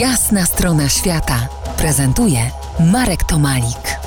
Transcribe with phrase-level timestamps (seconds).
[0.00, 1.48] Jasna strona świata
[1.78, 2.38] prezentuje
[2.92, 3.98] Marek Tomalik.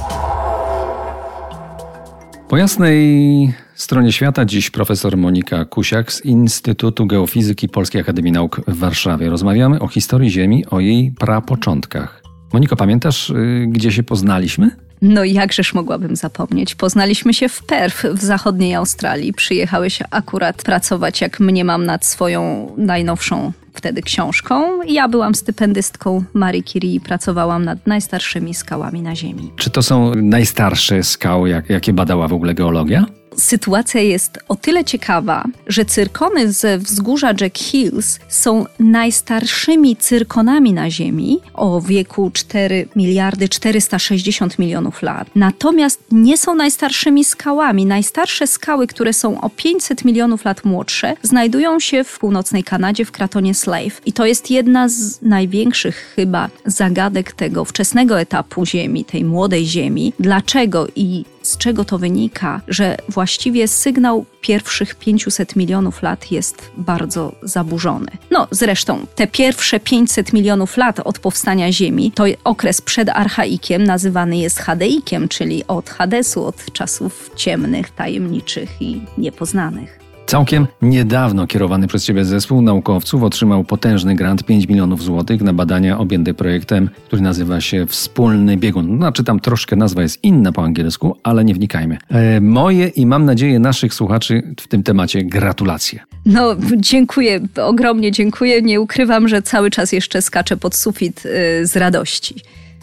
[2.50, 8.78] Po jasnej stronie świata dziś profesor Monika Kusiak z Instytutu Geofizyki Polskiej Akademii Nauk w
[8.78, 9.30] Warszawie.
[9.30, 12.24] Rozmawiamy o historii Ziemi, o jej prapoczątkach.
[12.54, 14.72] Moniko, pamiętasz, y, gdzie się poznaliśmy?
[15.02, 16.76] No jakżeż mogłabym zapomnieć.
[16.76, 19.34] Poznaliśmy się w Perth w zachodniej Australii.
[19.34, 24.84] Przyjechałeś akurat pracować, jak mnie mam nad swoją najnowszą wtedy książką.
[24.88, 29.52] Ja byłam stypendystką Marii Curie i pracowałam nad najstarszymi skałami na Ziemi.
[29.56, 33.06] Czy to są najstarsze skały, jak, jakie badała w ogóle geologia?
[33.40, 40.90] Sytuacja jest o tyle ciekawa, że cyrkony ze wzgórza Jack Hills są najstarszymi cyrkonami na
[40.90, 45.28] Ziemi o wieku 4 miliardy 460 milionów lat.
[45.36, 47.86] Natomiast nie są najstarszymi skałami.
[47.86, 53.12] Najstarsze skały, które są o 500 milionów lat młodsze, znajdują się w północnej Kanadzie w
[53.12, 54.02] kratonie Slave.
[54.06, 60.14] I to jest jedna z największych chyba zagadek tego wczesnego etapu Ziemi, tej młodej Ziemi.
[60.20, 61.26] Dlaczego i
[61.60, 68.12] czego to wynika, że właściwie sygnał pierwszych 500 milionów lat jest bardzo zaburzony.
[68.32, 74.38] No zresztą te pierwsze 500 milionów lat od powstania Ziemi to okres przed archaikiem nazywany
[74.38, 80.09] jest Hadeikiem, czyli od Hadesu, od czasów ciemnych, tajemniczych i niepoznanych.
[80.30, 85.98] Całkiem niedawno kierowany przez Ciebie zespół naukowców otrzymał potężny grant 5 milionów złotych na badania
[85.98, 88.98] objęte projektem, który nazywa się Wspólny Biegun.
[88.98, 91.98] Znaczy tam troszkę nazwa jest inna po angielsku, ale nie wnikajmy.
[92.10, 96.00] E, moje i mam nadzieję naszych słuchaczy w tym temacie gratulacje.
[96.26, 98.62] No, dziękuję, ogromnie dziękuję.
[98.62, 102.36] Nie ukrywam, że cały czas jeszcze skaczę pod sufit y, z radości.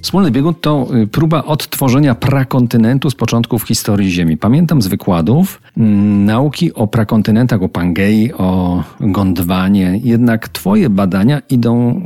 [0.07, 4.37] Wspólny biegun to y, próba odtworzenia prakontynentu z początków historii Ziemi.
[4.37, 10.01] Pamiętam z wykładów mm, nauki o prakontynentach, o Pangei, o Gondwanie.
[10.05, 12.01] Jednak twoje badania idą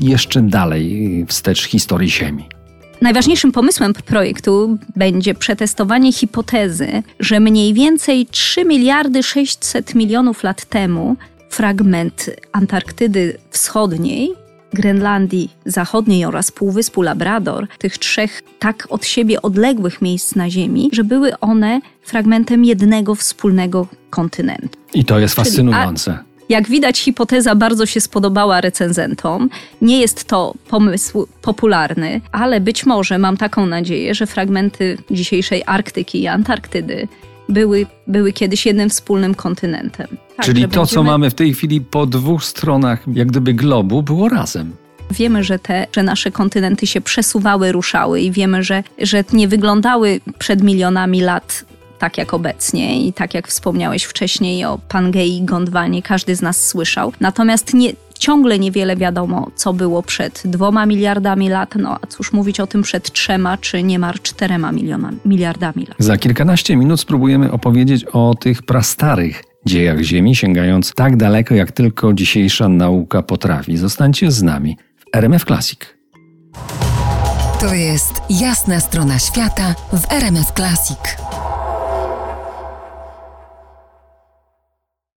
[0.00, 2.44] jeszcze dalej wstecz historii Ziemi.
[3.00, 11.16] Najważniejszym pomysłem projektu będzie przetestowanie hipotezy, że mniej więcej 3 miliardy 600 milionów lat temu
[11.50, 20.34] fragment Antarktydy Wschodniej Grenlandii Zachodniej oraz Półwyspu Labrador, tych trzech tak od siebie odległych miejsc
[20.34, 24.78] na Ziemi, że były one fragmentem jednego wspólnego kontynentu.
[24.94, 26.12] I to jest fascynujące.
[26.12, 29.50] Czyli, jak widać, hipoteza bardzo się spodobała recenzentom.
[29.82, 36.22] Nie jest to pomysł popularny, ale być może mam taką nadzieję, że fragmenty dzisiejszej Arktyki
[36.22, 37.08] i Antarktydy
[37.48, 40.06] były, były kiedyś jednym wspólnym kontynentem.
[40.36, 40.86] Tak, Czyli to, będziemy...
[40.86, 44.76] co mamy w tej chwili po dwóch stronach, jak gdyby globu, było razem.
[45.10, 50.20] Wiemy, że te, że nasze kontynenty się przesuwały, ruszały i wiemy, że, że nie wyglądały
[50.38, 51.64] przed milionami lat
[51.98, 56.66] tak jak obecnie i tak jak wspomniałeś wcześniej o Pangei i Gondwanie, każdy z nas
[56.66, 57.12] słyszał.
[57.20, 62.60] Natomiast nie, ciągle niewiele wiadomo, co było przed dwoma miliardami lat, no a cóż mówić
[62.60, 65.96] o tym przed trzema czy niemal czterema milionami, miliardami lat.
[65.98, 72.12] Za kilkanaście minut spróbujemy opowiedzieć o tych prastarych dziejach Ziemi, sięgając tak daleko, jak tylko
[72.12, 73.76] dzisiejsza nauka potrafi.
[73.76, 75.78] Zostańcie z nami w RMF Classic.
[77.60, 81.27] To jest jasna strona świata w RMF Classic.